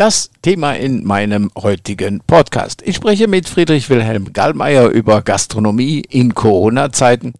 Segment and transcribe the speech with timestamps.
[0.00, 2.80] Das Thema in meinem heutigen Podcast.
[2.86, 7.34] Ich spreche mit Friedrich Wilhelm Gallmeier über Gastronomie in Corona-Zeiten,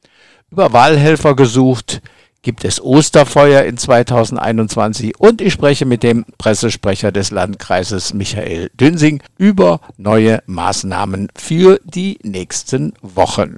[0.51, 2.03] über Wahlhelfer gesucht,
[2.43, 9.23] gibt es Osterfeuer in 2021 und ich spreche mit dem Pressesprecher des Landkreises Michael Dünsing
[9.39, 13.57] über neue Maßnahmen für die nächsten Wochen.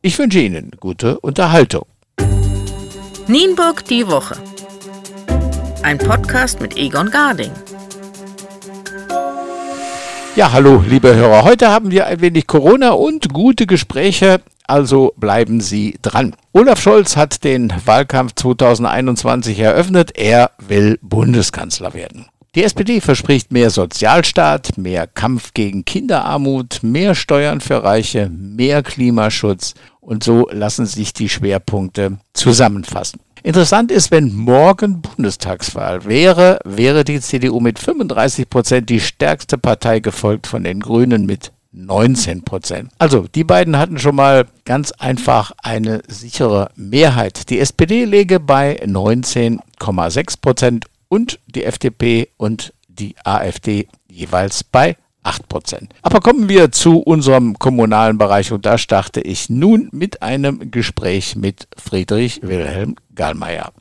[0.00, 1.84] Ich wünsche Ihnen gute Unterhaltung.
[3.26, 4.38] Nienburg die Woche.
[5.82, 7.52] Ein Podcast mit Egon Garding.
[10.36, 11.42] Ja, hallo, liebe Hörer.
[11.42, 16.36] Heute haben wir ein wenig Corona und gute Gespräche, also bleiben Sie dran.
[16.52, 20.16] Olaf Scholz hat den Wahlkampf 2021 eröffnet.
[20.16, 22.26] Er will Bundeskanzler werden.
[22.54, 29.74] Die SPD verspricht mehr Sozialstaat, mehr Kampf gegen Kinderarmut, mehr Steuern für Reiche, mehr Klimaschutz
[30.00, 33.20] und so lassen sich die Schwerpunkte zusammenfassen.
[33.42, 40.00] Interessant ist, wenn morgen Bundestagswahl wäre, wäre die CDU mit 35 Prozent die stärkste Partei
[40.00, 42.90] gefolgt von den Grünen mit 19 Prozent.
[42.98, 47.48] Also die beiden hatten schon mal ganz einfach eine sichere Mehrheit.
[47.48, 55.48] Die SPD läge bei 19,6 Prozent und die FDP und die AfD jeweils bei 8
[55.48, 55.94] Prozent.
[56.02, 61.36] Aber kommen wir zu unserem kommunalen Bereich und da starte ich nun mit einem Gespräch
[61.36, 63.72] mit Friedrich Wilhelm Gallmeier.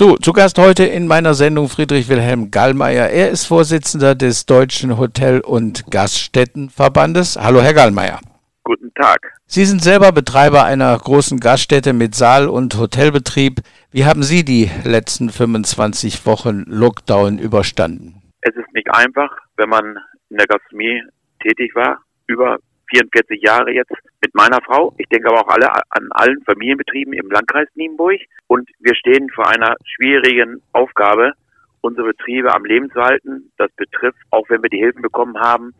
[0.00, 3.10] So, zu Gast heute in meiner Sendung Friedrich Wilhelm Gallmeier.
[3.10, 7.36] Er ist Vorsitzender des Deutschen Hotel- und Gaststättenverbandes.
[7.38, 8.18] Hallo, Herr Gallmeier.
[8.64, 9.18] Guten Tag.
[9.44, 13.60] Sie sind selber Betreiber einer großen Gaststätte mit Saal- und Hotelbetrieb.
[13.90, 18.22] Wie haben Sie die letzten 25 Wochen Lockdown überstanden?
[18.40, 19.98] Es ist nicht einfach, wenn man
[20.30, 21.02] in der Gastronomie
[21.42, 22.56] tätig war, über
[22.90, 24.94] 44 Jahre jetzt mit meiner Frau.
[24.98, 28.20] Ich denke aber auch alle an allen Familienbetrieben im Landkreis Nienburg.
[28.46, 31.32] Und wir stehen vor einer schwierigen Aufgabe,
[31.80, 33.50] unsere Betriebe am Leben zu halten.
[33.56, 35.74] Das betrifft, auch wenn wir die Hilfen bekommen haben,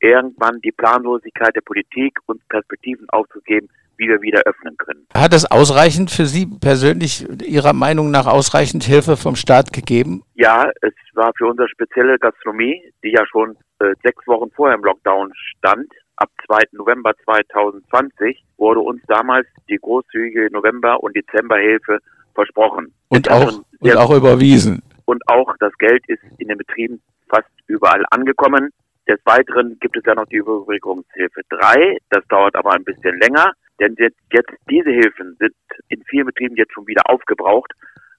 [0.00, 3.68] irgendwann die Planlosigkeit der Politik und Perspektiven aufzugeben,
[3.98, 5.06] wie wir wieder öffnen können.
[5.14, 10.22] Hat es ausreichend für Sie persönlich, Ihrer Meinung nach, ausreichend Hilfe vom Staat gegeben?
[10.34, 14.84] Ja, es war für unsere spezielle Gastronomie, die ja schon äh, sechs Wochen vorher im
[14.84, 16.58] Lockdown stand, ab 2.
[16.72, 21.98] November 2020 wurde uns damals die großzügige November- und Dezemberhilfe
[22.34, 22.92] versprochen.
[23.08, 24.82] Und auch, und auch überwiesen.
[25.04, 28.70] Und auch das Geld ist in den Betrieben fast überall angekommen.
[29.08, 31.98] Des Weiteren gibt es ja noch die Überbrückungshilfe 3.
[32.10, 34.18] Das dauert aber ein bisschen länger, denn jetzt
[34.68, 35.54] diese Hilfen sind
[35.88, 37.72] in vielen Betrieben jetzt schon wieder aufgebraucht,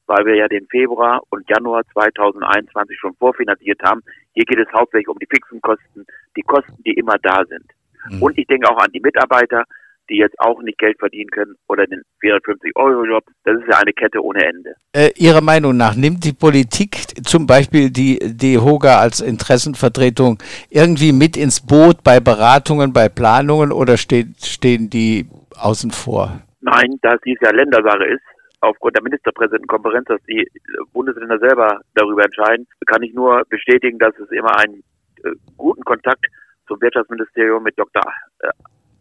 [0.05, 4.01] weil wir ja den Februar und Januar 2021 schon vorfinanziert haben.
[4.33, 6.05] Hier geht es hauptsächlich um die fixen Kosten,
[6.37, 7.65] die Kosten, die immer da sind.
[8.09, 8.21] Mhm.
[8.21, 9.63] Und ich denke auch an die Mitarbeiter,
[10.09, 13.23] die jetzt auch nicht Geld verdienen können oder den 450-Euro-Job.
[13.43, 14.75] Das ist ja eine Kette ohne Ende.
[14.93, 21.37] Äh, Ihrer Meinung nach nimmt die Politik zum Beispiel die DEHOGA als Interessenvertretung irgendwie mit
[21.37, 26.41] ins Boot bei Beratungen, bei Planungen oder steht, stehen die außen vor?
[26.61, 28.23] Nein, da dies ja Ländersache ist,
[28.61, 30.47] aufgrund der Ministerpräsidentenkonferenz, dass die
[30.93, 34.83] Bundesländer selber darüber entscheiden, kann ich nur bestätigen, dass es immer einen
[35.23, 36.25] äh, guten Kontakt
[36.67, 38.01] zum Wirtschaftsministerium mit Dr.
[38.39, 38.49] Äh,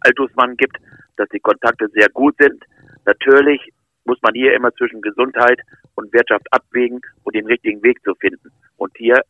[0.00, 0.76] Altusmann gibt,
[1.16, 2.64] dass die Kontakte sehr gut sind.
[3.04, 3.60] Natürlich
[4.04, 5.60] muss man hier immer zwischen Gesundheit
[5.96, 8.50] und Wirtschaft abwägen und den richtigen Weg zu finden.
[8.76, 9.20] Und hier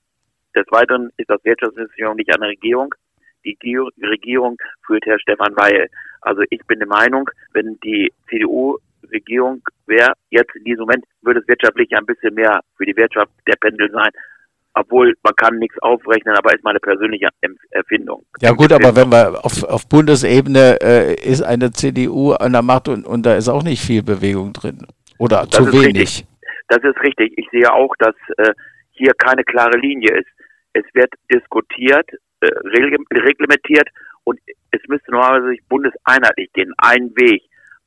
[0.54, 2.94] des Weiteren ist das Wirtschaftsministerium nicht eine Regierung.
[3.44, 3.56] Die
[4.02, 5.88] Regierung führt Herr Stefan Weil.
[6.20, 11.48] Also ich bin der Meinung, wenn die CDU-Regierung wäre, jetzt in diesem Moment würde es
[11.48, 14.10] wirtschaftlich ein bisschen mehr für die Wirtschaft der Pendel sein
[14.76, 17.28] obwohl man kann nichts aufrechnen, aber ist meine persönliche
[17.70, 18.24] Erfindung.
[18.40, 22.88] Ja gut, aber wenn wir auf, auf Bundesebene äh, ist eine CDU an der Macht
[22.88, 24.86] und, und da ist auch nicht viel Bewegung drin.
[25.18, 26.02] Oder das zu wenig.
[26.02, 26.26] Richtig.
[26.68, 27.32] Das ist richtig.
[27.38, 28.52] Ich sehe auch, dass äh,
[28.92, 30.28] hier keine klare Linie ist.
[30.74, 33.88] Es wird diskutiert, äh, reglementiert
[34.24, 34.38] und
[34.72, 37.42] es müsste normalerweise sich bundeseinheitlich gehen, ein Weg,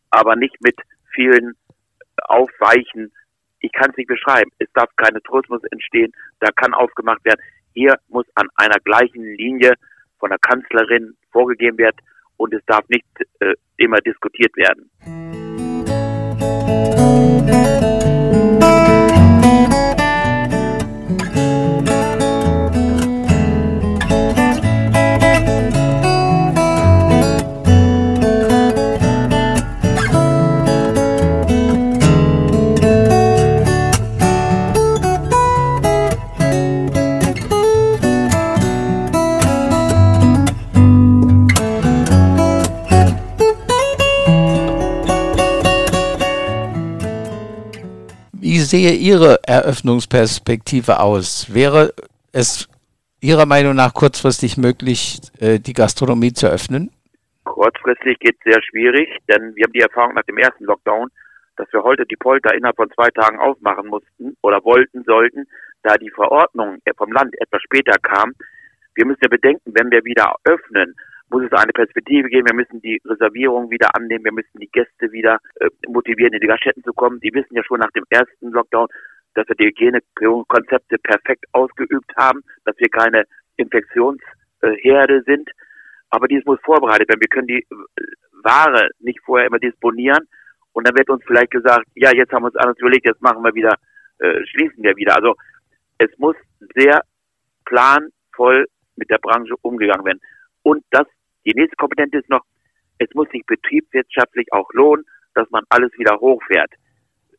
[0.09, 0.75] aber nicht mit
[1.13, 1.53] vielen
[2.23, 3.11] Aufweichen
[3.59, 4.51] ich kann es nicht beschreiben.
[4.59, 7.41] Es darf keine Tourismus entstehen, da kann aufgemacht werden.
[7.73, 9.73] Hier muss an einer gleichen Linie
[10.19, 11.97] von der Kanzlerin vorgegeben werden
[12.37, 13.05] und es darf nicht
[13.39, 14.89] äh, immer diskutiert werden.
[16.69, 16.98] sehe
[48.99, 51.53] Ihre Eröffnungsperspektive aus?
[51.53, 51.93] Wäre
[52.31, 52.67] es
[53.21, 56.91] Ihrer Meinung nach kurzfristig möglich, äh, die Gastronomie zu öffnen?
[57.45, 61.09] Kurzfristig geht es sehr schwierig, denn wir haben die Erfahrung nach dem ersten Lockdown,
[61.57, 65.47] dass wir heute die Polter innerhalb von zwei Tagen aufmachen mussten oder wollten, sollten,
[65.83, 68.33] da die Verordnung vom Land etwas später kam.
[68.95, 70.95] Wir müssen ja bedenken, wenn wir wieder öffnen,
[71.29, 72.47] muss es eine Perspektive geben.
[72.47, 74.25] Wir müssen die Reservierung wieder annehmen.
[74.25, 77.19] Wir müssen die Gäste wieder äh, motivieren, in die Gaststätten zu kommen.
[77.19, 78.87] Die wissen ja schon nach dem ersten Lockdown,
[79.35, 83.25] dass wir die Hygienekonzepte perfekt ausgeübt haben, dass wir keine
[83.57, 85.49] Infektionsherde sind.
[86.09, 87.21] Aber dies muss vorbereitet werden.
[87.21, 88.03] Wir können die äh,
[88.43, 90.27] Ware nicht vorher immer disponieren.
[90.73, 93.43] Und dann wird uns vielleicht gesagt, ja, jetzt haben wir uns anders überlegt, jetzt machen
[93.43, 93.75] wir wieder,
[94.19, 95.15] äh, schließen wir wieder.
[95.15, 95.35] Also
[95.97, 96.35] es muss
[96.75, 97.01] sehr
[97.65, 100.21] planvoll mit der Branche umgegangen werden.
[100.63, 101.07] Und das,
[101.49, 102.43] die nächste Komponente ist noch,
[102.99, 106.71] es muss sich betriebswirtschaftlich auch lohnen, dass man alles wieder hochfährt.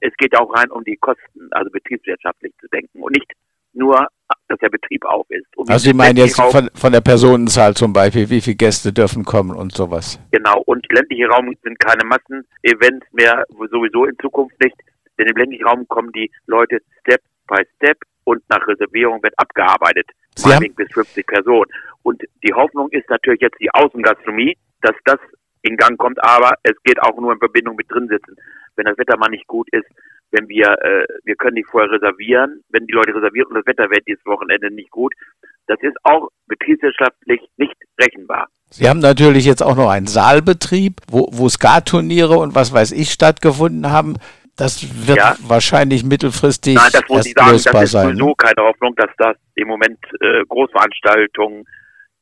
[0.01, 3.31] Es geht auch rein um die Kosten, also betriebswirtschaftlich zu denken und nicht
[3.73, 4.09] nur,
[4.49, 5.47] dass der Betrieb auf ist.
[5.57, 9.55] also Sie meinen jetzt von, von, der Personenzahl zum Beispiel, wie viele Gäste dürfen kommen
[9.55, 10.19] und sowas?
[10.33, 14.77] Genau, und ländliche Raum sind keine Massenevents mehr, sowieso in Zukunft nicht,
[15.19, 20.07] denn im ländlichen Raum kommen die Leute Step by Step und nach Reservierung wird abgearbeitet.
[20.37, 21.71] Sie haben bis 50 Personen.
[22.03, 25.19] Und die Hoffnung ist natürlich jetzt die Außengastronomie, dass das
[25.63, 28.37] in Gang kommt, aber es geht auch nur in Verbindung mit drin sitzen.
[28.77, 29.87] Wenn das Wetter mal nicht gut ist,
[30.31, 33.91] wenn wir, äh, wir können die vorher reservieren, wenn die Leute reservieren und das Wetter
[33.91, 35.13] wird dieses Wochenende nicht gut,
[35.67, 38.49] das ist auch betriebswirtschaftlich nicht rechenbar.
[38.71, 43.11] Sie haben natürlich jetzt auch noch einen Saalbetrieb, wo, wo Skaturniere und was weiß ich
[43.11, 44.17] stattgefunden haben.
[44.61, 45.37] Das wird ja.
[45.41, 48.35] wahrscheinlich mittelfristig Nein, das muss ich sagen, das ist sein, sowieso ne?
[48.37, 51.65] keine Hoffnung, dass das im Moment äh, Großveranstaltungen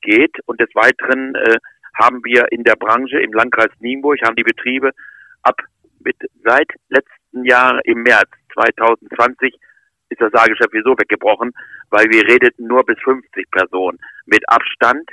[0.02, 0.36] geht.
[0.46, 1.58] Und des Weiteren äh,
[1.94, 4.92] haben wir in der Branche im Landkreis Nienburg, haben die Betriebe
[5.42, 5.60] ab
[5.98, 9.54] mit seit letzten Jahr im März 2020
[10.10, 11.52] ist das Saalgeschäft sowieso weggebrochen,
[11.90, 15.08] weil wir redeten nur bis 50 Personen mit Abstand.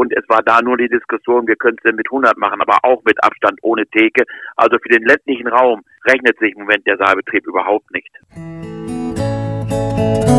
[0.00, 3.02] Und es war da nur die Diskussion, wir können es mit 100 machen, aber auch
[3.04, 4.24] mit Abstand ohne Theke.
[4.56, 8.08] Also für den ländlichen Raum rechnet sich im Moment der Saalbetrieb überhaupt nicht.
[8.32, 10.29] Kommen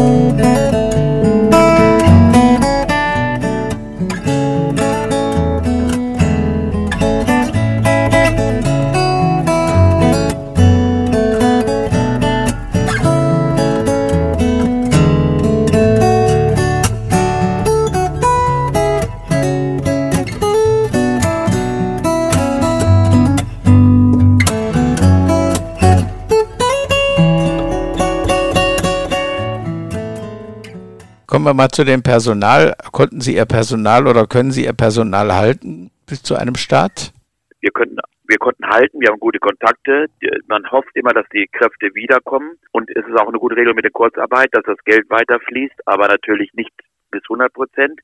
[31.52, 32.76] wir mal zu dem Personal.
[32.92, 37.12] Konnten Sie Ihr Personal oder können Sie Ihr Personal halten bis zu einem Start?
[37.60, 40.06] Wir können wir konnten halten, wir haben gute Kontakte.
[40.48, 42.58] Man hofft immer, dass die Kräfte wiederkommen.
[42.72, 46.08] Und es ist auch eine gute Regel mit der Kurzarbeit, dass das Geld weiterfließt, aber
[46.08, 46.72] natürlich nicht
[47.12, 48.00] bis 100 Prozent.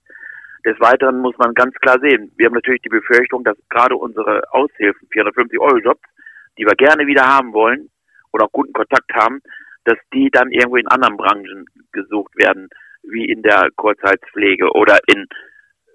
[0.65, 4.43] Des Weiteren muss man ganz klar sehen, wir haben natürlich die Befürchtung, dass gerade unsere
[4.51, 6.03] Aushilfen, 450 Euro Jobs,
[6.57, 7.89] die wir gerne wieder haben wollen
[8.33, 9.39] oder auch guten Kontakt haben,
[9.85, 12.67] dass die dann irgendwo in anderen Branchen gesucht werden
[13.11, 15.27] wie in der Kurzzeitpflege oder in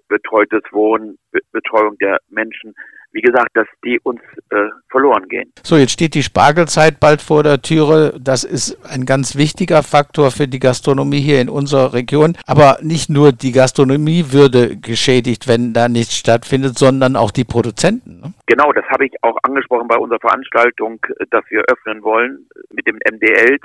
[0.07, 1.17] betreutes Wohnen,
[1.51, 2.75] Betreuung der Menschen.
[3.11, 5.53] Wie gesagt, dass die uns äh, verloren gehen.
[5.61, 8.19] So, jetzt steht die Spargelzeit bald vor der Türe.
[8.19, 12.35] Das ist ein ganz wichtiger Faktor für die Gastronomie hier in unserer Region.
[12.47, 18.19] Aber nicht nur die Gastronomie würde geschädigt, wenn da nichts stattfindet, sondern auch die Produzenten.
[18.19, 18.33] Ne?
[18.47, 22.95] Genau, das habe ich auch angesprochen bei unserer Veranstaltung, dass wir öffnen wollen mit dem
[22.95, 23.61] MDLs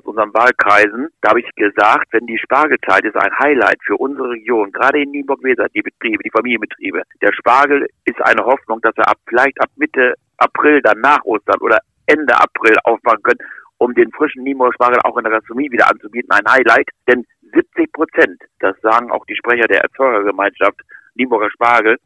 [0.00, 4.30] aus unseren Wahlkreisen, da habe ich gesagt, wenn die Spargelzeit ist ein Highlight für unsere
[4.30, 7.02] Region, gerade in Nienburg-Weser, die Betriebe, die Familienbetriebe.
[7.20, 11.60] Der Spargel ist eine Hoffnung, dass wir ab vielleicht ab Mitte April, dann nach Ostern
[11.60, 13.40] oder Ende April aufmachen können,
[13.78, 16.30] um den frischen Nienburger Spargel auch in der Gastronomie wieder anzubieten.
[16.30, 20.80] Ein Highlight, denn 70 Prozent, das sagen auch die Sprecher der Erzeugergemeinschaft
[21.14, 21.98] Nienburger Spargel,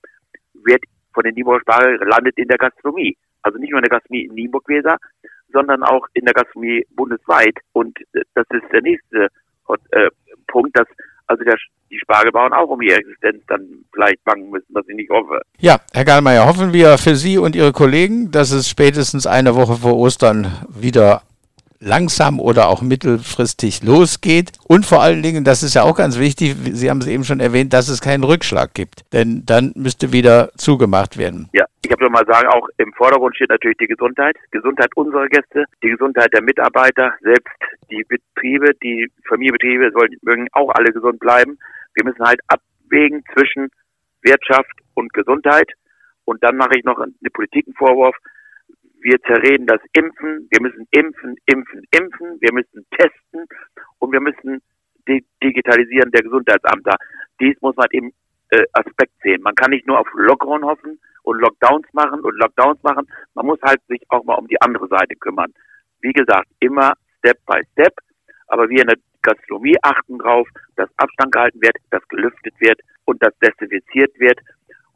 [0.65, 0.83] wird
[1.13, 3.17] von den Nienburger Spargel landet in der Gastronomie.
[3.43, 4.97] Also nicht nur in der Gastronomie in Nienburg-Weser,
[5.55, 7.57] sondern auch in der Gastronomie bundesweit.
[7.73, 9.29] Und äh, das ist der nächste
[9.93, 10.11] äh,
[10.47, 10.87] Punkt, dass
[11.27, 11.57] also der,
[11.91, 15.41] die Spargelbauern auch um ihre Existenz dann vielleicht bangen müssen, was ich nicht hoffe.
[15.59, 19.77] Ja, Herr Gallmeier, hoffen wir für Sie und Ihre Kollegen, dass es spätestens eine Woche
[19.77, 21.23] vor Ostern wieder
[21.85, 24.53] langsam oder auch mittelfristig losgeht.
[24.67, 27.41] Und vor allen Dingen, das ist ja auch ganz wichtig, Sie haben es eben schon
[27.41, 29.05] erwähnt, dass es keinen Rückschlag gibt.
[29.13, 31.49] Denn dann müsste wieder zugemacht werden.
[31.53, 34.37] Ja, ich habe mal sagen, auch im Vordergrund steht natürlich die Gesundheit.
[34.51, 37.53] Gesundheit unserer Gäste, die Gesundheit der Mitarbeiter, selbst
[37.91, 41.59] die Betriebe, die Familienbetriebe sollen, mögen auch alle gesund bleiben.
[41.95, 43.69] Wir müssen halt abwägen zwischen
[44.23, 45.71] Wirtschaft und Gesundheit.
[46.25, 47.15] Und dann mache ich noch einen
[47.77, 48.17] Vorwurf
[49.05, 53.47] wir zerreden das Impfen, wir müssen impfen, impfen, impfen, wir müssen testen
[53.99, 54.63] und wir müssen
[55.43, 56.97] digitalisieren der Gesundheitsamter.
[57.39, 58.13] Dies muss man im
[58.49, 59.43] äh, Aspekt sehen.
[59.43, 63.07] Man kann nicht nur auf Lockerung hoffen und Lockdowns machen und Lockdowns machen.
[63.35, 65.53] Man muss halt sich auch mal um die andere Seite kümmern.
[66.01, 67.93] Wie gesagt, immer Step by Step.
[68.47, 73.23] Aber wir in der Gastronomie achten drauf, dass Abstand gehalten wird, dass gelüftet wird und
[73.23, 74.39] dass desinfiziert wird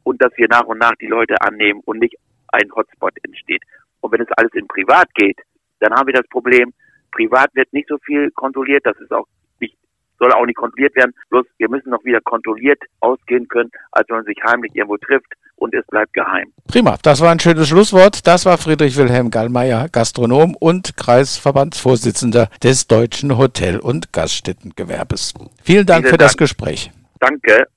[0.01, 2.15] und dass wir nach und nach die Leute annehmen und nicht
[2.51, 3.61] ein Hotspot entsteht.
[4.01, 5.37] Und wenn es alles in Privat geht,
[5.79, 6.73] dann haben wir das Problem,
[7.11, 9.27] privat wird nicht so viel kontrolliert, das ist auch
[9.59, 9.75] nicht,
[10.19, 14.17] soll auch nicht kontrolliert werden, bloß wir müssen noch wieder kontrolliert ausgehen können, als wenn
[14.17, 16.51] man sich heimlich irgendwo trifft und es bleibt geheim.
[16.67, 18.25] Prima, das war ein schönes Schlusswort.
[18.25, 25.33] Das war Friedrich Wilhelm Gallmeier, Gastronom und Kreisverbandsvorsitzender des Deutschen Hotel- und Gaststättengewerbes.
[25.63, 26.29] Vielen Dank Vielen für Dank.
[26.29, 26.91] das Gespräch.
[27.19, 27.67] Danke.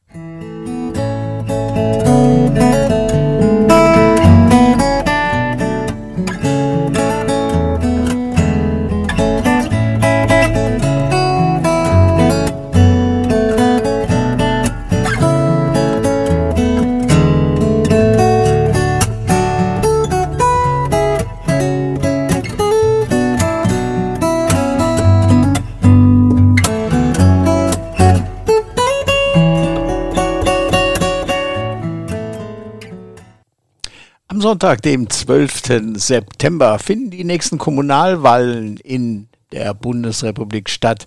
[34.52, 35.94] Sonntag, dem 12.
[35.94, 41.06] September, finden die nächsten Kommunalwahlen in der Bundesrepublik statt.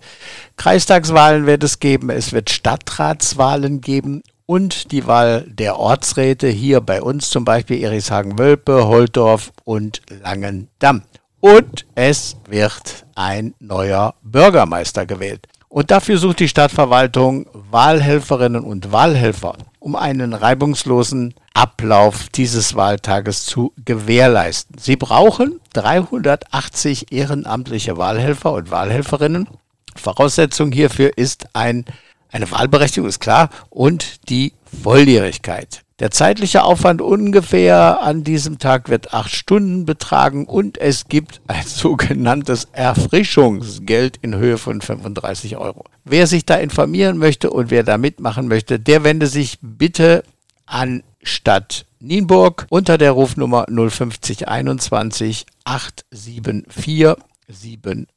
[0.58, 7.04] Kreistagswahlen wird es geben, es wird Stadtratswahlen geben und die Wahl der Ortsräte hier bei
[7.04, 11.04] uns, zum Beispiel Erichshagen-Wölpe, Holtorf und Langendamm.
[11.40, 15.48] Und es wird ein neuer Bürgermeister gewählt.
[15.70, 23.72] Und dafür sucht die Stadtverwaltung Wahlhelferinnen und Wahlhelfer, um einen reibungslosen Ablauf dieses Wahltages zu
[23.86, 24.78] gewährleisten.
[24.78, 29.48] Sie brauchen 380 ehrenamtliche Wahlhelfer und Wahlhelferinnen.
[29.96, 31.86] Voraussetzung hierfür ist ein,
[32.30, 34.52] eine Wahlberechtigung, ist klar, und die
[34.84, 35.86] Volljährigkeit.
[36.00, 41.64] Der zeitliche Aufwand ungefähr an diesem Tag wird acht Stunden betragen und es gibt ein
[41.66, 45.86] sogenanntes Erfrischungsgeld in Höhe von 35 Euro.
[46.04, 50.26] Wer sich da informieren möchte und wer da mitmachen möchte, der wende sich bitte
[50.66, 57.16] an Stadt Nienburg unter der Rufnummer 05021 874
[57.48, 58.08] 70.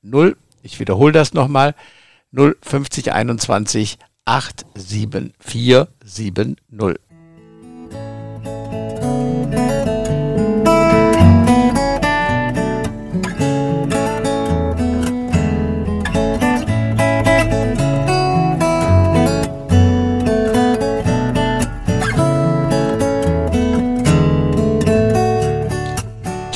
[0.62, 1.74] Ich wiederhole das nochmal.
[2.32, 6.56] 05021 874 70.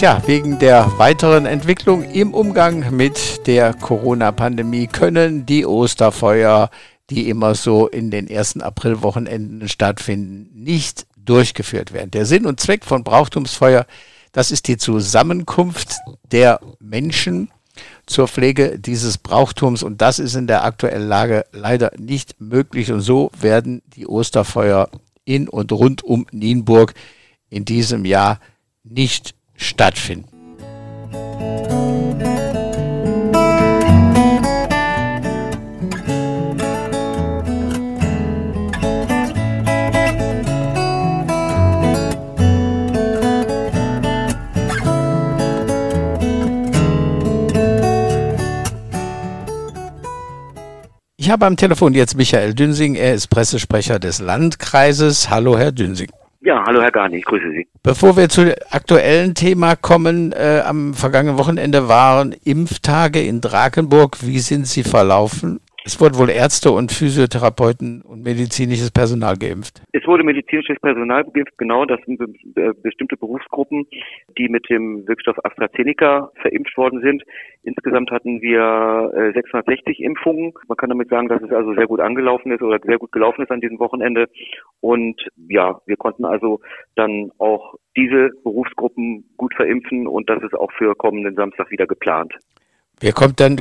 [0.03, 6.71] Tja, wegen der weiteren Entwicklung im Umgang mit der Corona-Pandemie können die Osterfeuer,
[7.09, 12.11] die immer so in den ersten Aprilwochenenden stattfinden, nicht durchgeführt werden.
[12.11, 13.87] Der Sinn und Zweck von Brauchtumsfeuer,
[14.33, 15.99] das ist die Zusammenkunft
[16.33, 17.53] der Menschen
[18.05, 23.03] zur Pflege dieses Brauchtums und das ist in der aktuellen Lage leider nicht möglich und
[23.03, 24.89] so werden die Osterfeuer
[25.25, 26.95] in und rund um Nienburg
[27.51, 28.41] in diesem Jahr
[28.83, 30.29] nicht stattfinden.
[51.17, 52.97] Ich habe am Telefon jetzt Michael Dünsing.
[52.97, 55.31] Er ist Pressesprecher des Landkreises.
[55.31, 56.11] Hallo, Herr Dünsing.
[56.45, 57.69] Ja, hallo Herr Garni, ich grüße Sie.
[57.85, 64.19] Bevor wir zu aktuellen Thema kommen, äh, am vergangenen Wochenende waren Impftage in Drakenburg.
[64.23, 65.61] Wie sind sie verlaufen?
[65.85, 69.83] Es wurden wohl Ärzte und Physiotherapeuten und medizinisches Personal geimpft.
[69.93, 71.85] Es wurde medizinisches Personal geimpft, genau.
[71.85, 73.87] Das sind äh, bestimmte Berufsgruppen,
[74.39, 77.25] die mit dem Wirkstoff AstraZeneca verimpft worden sind.
[77.65, 80.53] Insgesamt hatten wir 660 äh, Impfungen.
[80.69, 83.43] Man kann damit sagen, dass es also sehr gut angelaufen ist oder sehr gut gelaufen
[83.43, 84.29] ist an diesem Wochenende.
[84.81, 86.61] Und ja, wir konnten also
[86.95, 92.33] dann auch diese Berufsgruppen gut verimpfen und das ist auch für kommenden Samstag wieder geplant.
[93.01, 93.57] Wer kommt dann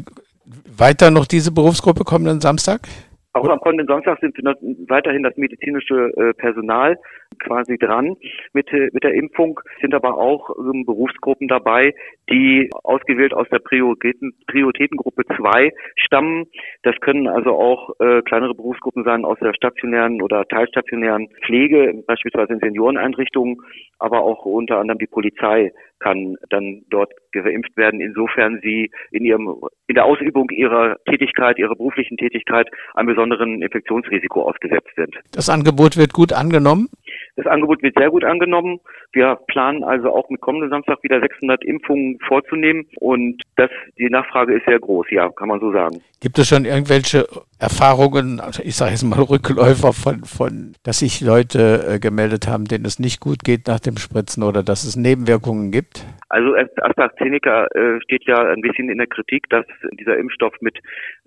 [0.77, 2.87] weiter noch diese Berufsgruppe kommenden Samstag?
[3.33, 4.55] Auch am kommenden Samstag sind wir
[4.89, 6.97] weiterhin das medizinische äh, Personal
[7.39, 8.17] quasi dran
[8.51, 11.93] mit, äh, mit der Impfung, sind aber auch ähm, Berufsgruppen dabei,
[12.29, 16.47] die ausgewählt aus der Prioritäten, Prioritätengruppe 2 stammen.
[16.83, 22.51] Das können also auch äh, kleinere Berufsgruppen sein aus der stationären oder teilstationären Pflege, beispielsweise
[22.51, 23.61] in Senioreneinrichtungen,
[23.97, 29.55] aber auch unter anderem die Polizei kann dann dort geimpft werden, insofern sie in ihrem
[29.87, 35.15] in der Ausübung ihrer Tätigkeit, ihrer beruflichen Tätigkeit einem besonderen Infektionsrisiko ausgesetzt sind.
[35.31, 36.89] Das Angebot wird gut angenommen.
[37.35, 38.79] Das Angebot wird sehr gut angenommen.
[39.13, 44.53] Wir planen also auch mit kommenden Samstag wieder 600 Impfungen vorzunehmen und das, die Nachfrage
[44.55, 46.01] ist sehr groß, ja, kann man so sagen.
[46.21, 47.27] Gibt es schon irgendwelche
[47.59, 52.65] Erfahrungen, also ich sage jetzt mal Rückläufer von, von, dass sich Leute äh, gemeldet haben,
[52.65, 56.05] denen es nicht gut geht nach dem Spritzen oder dass es Nebenwirkungen gibt?
[56.29, 59.65] Also AstraZeneca äh, steht ja ein bisschen in der Kritik, dass
[59.99, 60.77] dieser Impfstoff mit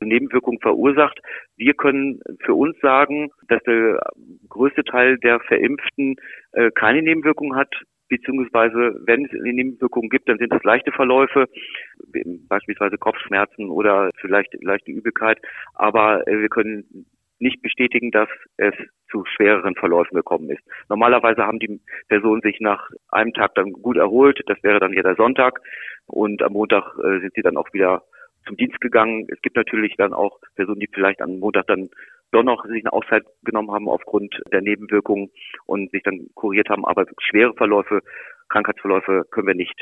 [0.01, 1.21] Nebenwirkungen verursacht.
[1.57, 4.01] Wir können für uns sagen, dass der
[4.49, 6.17] größte Teil der Verimpften
[6.55, 7.75] äh, keine Nebenwirkungen hat
[8.09, 11.49] beziehungsweise wenn es Nebenwirkungen gibt, dann sind es leichte Verläufe,
[12.49, 15.39] beispielsweise Kopfschmerzen oder vielleicht leichte Übelkeit.
[15.75, 17.07] Aber äh, wir können
[17.39, 18.75] nicht bestätigen, dass es
[19.11, 20.63] zu schwereren Verläufen gekommen ist.
[20.89, 25.03] Normalerweise haben die Personen sich nach einem Tag dann gut erholt, das wäre dann ja
[25.03, 25.61] der Sonntag
[26.07, 28.03] und am Montag äh, sind sie dann auch wieder
[28.47, 29.27] zum Dienst gegangen.
[29.29, 31.91] Es gibt natürlich dann auch Personen, die vielleicht am Montag dann
[32.35, 35.31] doch noch sich eine Auszeit genommen haben aufgrund der Nebenwirkungen
[35.67, 36.85] und sich dann kuriert haben.
[36.85, 38.01] Aber schwere Verläufe,
[38.49, 39.79] Krankheitsverläufe können wir nicht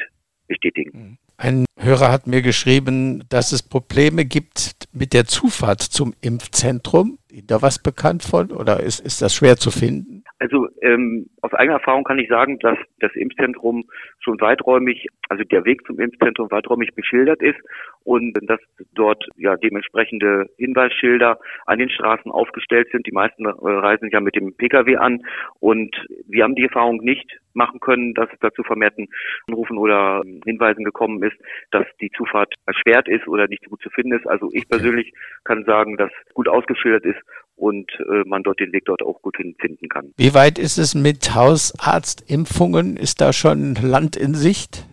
[0.47, 1.19] bestätigen.
[1.39, 7.19] Ein Hörer hat mir geschrieben, dass es Probleme gibt mit der Zufahrt zum Impfzentrum.
[7.31, 10.12] Ist da was bekannt von oder ist, ist das schwer zu finden?
[10.43, 13.85] Also ähm, aus eigener Erfahrung kann ich sagen, dass das Impfzentrum
[14.19, 17.61] schon weiträumig, also der Weg zum Impfzentrum weiträumig beschildert ist
[18.03, 18.59] und dass
[18.93, 23.07] dort ja dementsprechende Hinweisschilder an den Straßen aufgestellt sind.
[23.07, 25.23] Die meisten reisen ja mit dem Pkw an
[25.61, 25.95] und
[26.27, 29.09] wir haben die Erfahrung nicht machen können, dass es dazu vermehrten
[29.49, 31.37] Anrufen oder Hinweisen gekommen ist,
[31.71, 34.27] dass die Zufahrt erschwert ist oder nicht so gut zu finden ist.
[34.27, 35.13] Also ich persönlich
[35.45, 37.21] kann sagen, dass gut ausgeschildert ist
[37.57, 40.13] und äh, man dort den Weg dort auch gut finden kann.
[40.17, 42.97] Wie weit ist es mit Hausarztimpfungen?
[42.97, 44.87] Ist da schon Land in Sicht?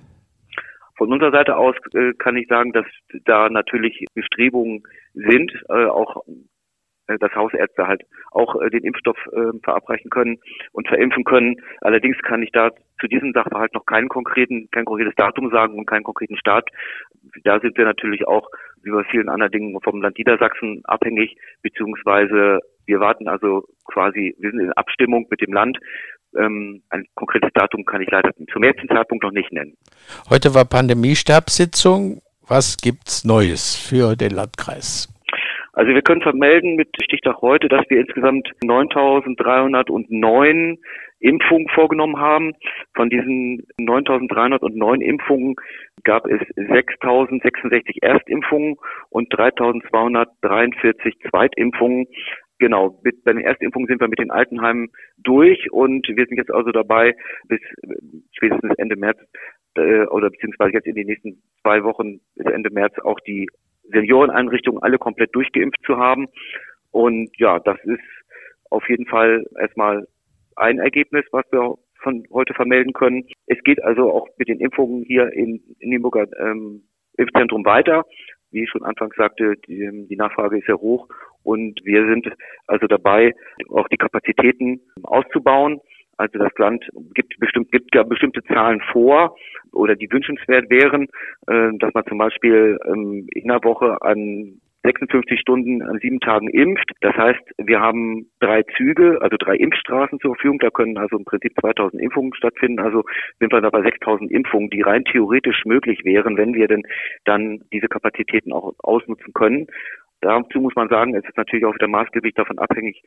[0.97, 2.85] Von unserer Seite aus äh, kann ich sagen, dass
[3.23, 6.23] da natürlich Bestrebungen sind, äh, auch
[7.17, 10.39] dass Hausärzte halt auch äh, den Impfstoff äh, verabreichen können
[10.71, 11.55] und verimpfen können.
[11.81, 15.85] Allerdings kann ich da zu diesem Sachverhalt noch keinen konkreten, kein konkretes Datum sagen und
[15.85, 16.69] keinen konkreten Start.
[17.43, 18.49] Da sind wir natürlich auch,
[18.83, 24.51] wie bei vielen anderen Dingen, vom Land Niedersachsen abhängig, beziehungsweise wir warten also quasi, wir
[24.51, 25.77] sind in Abstimmung mit dem Land.
[26.37, 29.75] Ähm, ein konkretes Datum kann ich leider zum jetzigen Zeitpunkt noch nicht nennen.
[30.29, 32.21] Heute war Pandemiestabssitzung.
[32.47, 35.07] Was gibt's Neues für den Landkreis?
[35.79, 40.77] Also wir können vermelden mit Stichtag heute, dass wir insgesamt 9.309
[41.21, 42.51] Impfungen vorgenommen haben.
[42.95, 45.55] Von diesen 9.309 Impfungen
[46.03, 48.75] gab es 6.066 Erstimpfungen
[49.09, 52.07] und 3.243 Zweitimpfungen.
[52.57, 56.51] Genau, mit, bei den Erstimpfungen sind wir mit den Altenheimen durch und wir sind jetzt
[56.51, 57.15] also dabei,
[57.47, 57.61] bis
[58.33, 59.17] spätestens Ende März
[59.77, 63.47] äh, oder beziehungsweise jetzt in den nächsten zwei Wochen bis Ende März auch die
[63.91, 66.27] Senioreneinrichtungen alle komplett durchgeimpft zu haben.
[66.91, 67.99] Und ja, das ist
[68.69, 70.07] auf jeden Fall erstmal
[70.55, 73.25] ein Ergebnis, was wir von heute vermelden können.
[73.47, 76.83] Es geht also auch mit den Impfungen hier in, in ähm,
[77.17, 78.05] Impfzentrum weiter.
[78.51, 81.07] Wie ich schon anfangs sagte, die, die Nachfrage ist sehr hoch
[81.43, 82.27] und wir sind
[82.65, 83.33] also dabei,
[83.69, 85.79] auch die Kapazitäten auszubauen.
[86.19, 89.37] Also das Land gibt bestimmt gibt ja bestimmte Zahlen vor
[89.71, 91.07] oder die wünschenswert wären,
[91.47, 96.49] äh, dass man zum Beispiel ähm, in einer Woche an 56 Stunden an sieben Tagen
[96.49, 96.91] impft.
[97.01, 100.59] Das heißt, wir haben drei Züge, also drei Impfstraßen zur Verfügung.
[100.59, 102.79] Da können also im Prinzip 2000 Impfungen stattfinden.
[102.79, 103.03] Also
[103.39, 106.83] sind wir da bei 6000 Impfungen, die rein theoretisch möglich wären, wenn wir denn
[107.25, 109.67] dann diese Kapazitäten auch ausnutzen können.
[110.21, 113.01] Dazu muss man sagen, es ist natürlich auch wieder maßgeblich davon abhängig,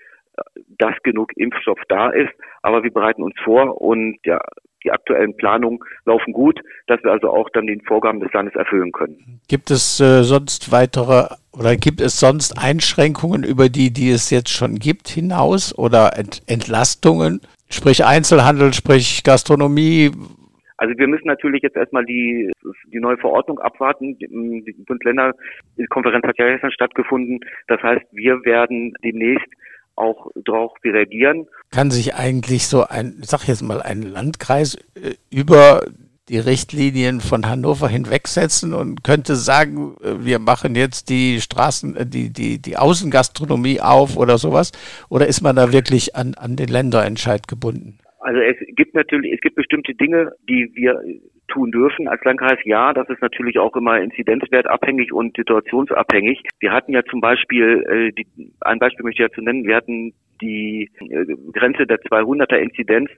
[0.78, 2.32] dass genug Impfstoff da ist.
[2.62, 4.40] Aber wir bereiten uns vor und ja,
[4.84, 8.92] die aktuellen Planungen laufen gut, dass wir also auch dann den Vorgaben des Landes erfüllen
[8.92, 9.40] können.
[9.48, 14.50] Gibt es äh, sonst weitere oder gibt es sonst Einschränkungen über die, die es jetzt
[14.50, 17.40] schon gibt, hinaus oder Ent Entlastungen?
[17.68, 20.10] Sprich Einzelhandel, sprich Gastronomie,
[20.76, 22.50] also wir müssen natürlich jetzt erstmal die,
[22.92, 24.18] die neue Verordnung abwarten.
[24.18, 24.26] Die
[24.86, 27.40] Bund-Länder-Konferenz hat ja gestern stattgefunden.
[27.68, 29.46] Das heißt, wir werden demnächst
[29.96, 31.46] auch darauf reagieren.
[31.70, 35.82] Kann sich eigentlich so ein, sag jetzt mal, ein Landkreis äh, über
[36.28, 42.06] die Richtlinien von Hannover hinwegsetzen und könnte sagen, äh, wir machen jetzt die Straßen, äh,
[42.06, 44.72] die, die, die Außengastronomie auf oder sowas?
[45.08, 47.98] Oder ist man da wirklich an, an den Länderentscheid gebunden?
[48.22, 51.00] Also es gibt natürlich, es gibt bestimmte Dinge, die wir
[51.48, 52.58] tun dürfen als Landkreis.
[52.64, 56.42] Ja, das ist natürlich auch immer inzidenzwertabhängig und situationsabhängig.
[56.60, 59.76] Wir hatten ja zum Beispiel, äh, die, ein Beispiel möchte ich ja zu nennen, wir
[59.76, 63.10] hatten die äh, Grenze der 200er Inzidenz,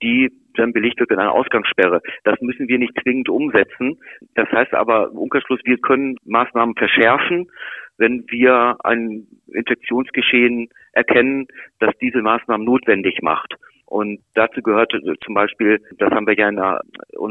[0.00, 2.00] die dann belegt wird mit einer Ausgangssperre.
[2.24, 3.98] Das müssen wir nicht zwingend umsetzen.
[4.34, 7.50] Das heißt aber im Umkehrschluss, wir können Maßnahmen verschärfen,
[7.98, 11.46] wenn wir ein Infektionsgeschehen erkennen,
[11.78, 13.54] das diese Maßnahmen notwendig macht.
[13.86, 14.92] Und dazu gehört
[15.24, 16.58] zum Beispiel, das haben wir ja in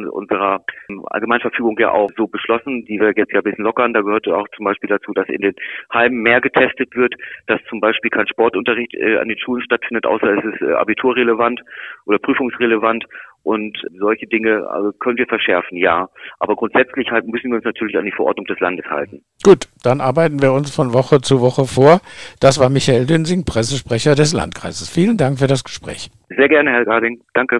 [0.08, 0.64] unserer
[1.08, 4.48] Allgemeinverfügung ja auch so beschlossen, die wir jetzt ja ein bisschen lockern, da gehört auch
[4.56, 5.56] zum Beispiel dazu, dass in den
[5.92, 7.16] Heimen mehr getestet wird,
[7.48, 11.62] dass zum Beispiel kein Sportunterricht äh, an den Schulen stattfindet, außer es ist äh, abiturrelevant
[12.06, 13.06] oder prüfungsrelevant
[13.44, 16.10] und solche Dinge also können wir verschärfen, ja.
[16.40, 19.24] Aber grundsätzlich halt müssen wir uns natürlich an die Verordnung des Landes halten.
[19.44, 22.02] Gut, dann arbeiten wir uns von Woche zu Woche vor.
[22.40, 24.90] Das war Michael Dünsing, Pressesprecher des Landkreises.
[24.90, 26.10] Vielen Dank für das Gespräch.
[26.30, 27.22] Sehr gerne, Herr Garding.
[27.34, 27.60] Danke.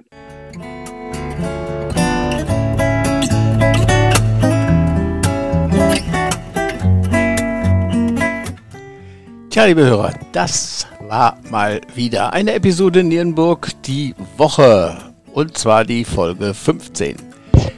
[9.50, 16.04] Tja, liebe Hörer, das war mal wieder eine Episode Nierenburg die Woche und zwar die
[16.04, 17.16] Folge 15.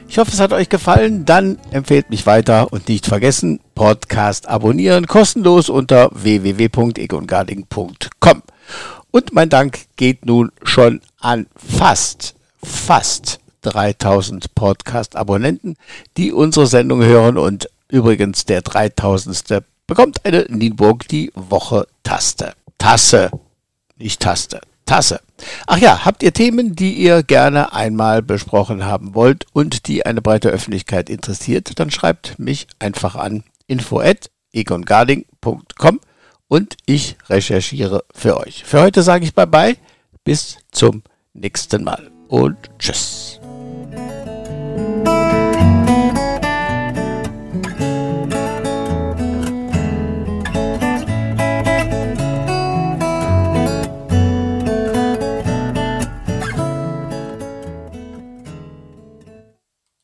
[0.07, 1.25] Ich hoffe, es hat euch gefallen.
[1.25, 8.43] Dann empfehlt mich weiter und nicht vergessen, Podcast abonnieren kostenlos unter www.egongarding.com.
[9.11, 15.75] Und mein Dank geht nun schon an fast, fast 3000 Podcast-Abonnenten,
[16.17, 19.63] die unsere Sendung hören und übrigens der 3000.
[19.87, 22.53] bekommt eine Nienburg die Woche Taste.
[22.77, 23.31] Tasse,
[23.97, 24.61] nicht Taste.
[24.85, 25.21] Tasse.
[25.67, 30.21] Ach ja, habt ihr Themen, die ihr gerne einmal besprochen haben wollt und die eine
[30.21, 35.99] breite Öffentlichkeit interessiert, dann schreibt mich einfach an info at egongarding.com
[36.47, 38.63] und ich recherchiere für euch.
[38.63, 39.75] Für heute sage ich bye bye,
[40.23, 43.39] bis zum nächsten Mal und tschüss.